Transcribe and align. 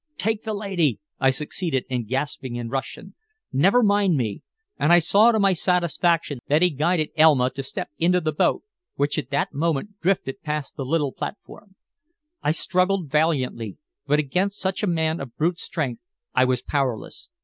"Take 0.17 0.41
the 0.41 0.55
lady!" 0.55 0.99
I 1.19 1.29
succeeded 1.29 1.85
in 1.87 2.05
gasping 2.07 2.55
in 2.55 2.69
Russian. 2.69 3.13
"Never 3.53 3.83
mind 3.83 4.17
me," 4.17 4.41
and 4.79 4.91
I 4.91 4.97
saw 4.97 5.31
to 5.31 5.37
my 5.37 5.53
satisfaction 5.53 6.39
that 6.47 6.63
he 6.63 6.71
guided 6.71 7.11
Elma 7.15 7.51
to 7.51 7.61
step 7.61 7.91
into 7.99 8.19
the 8.19 8.31
boat, 8.31 8.63
which 8.95 9.19
at 9.19 9.29
that 9.29 9.53
moment 9.53 9.99
drifted 10.01 10.41
past 10.41 10.75
the 10.75 10.85
little 10.85 11.11
platform. 11.11 11.75
I 12.41 12.49
struggled 12.49 13.11
valiantly, 13.11 13.77
but 14.07 14.17
against 14.17 14.57
such 14.59 14.81
a 14.81 14.87
man 14.87 15.19
of 15.19 15.37
brute 15.37 15.59
strength 15.59 16.07
I 16.33 16.45
was 16.45 16.63
powerless. 16.63 17.29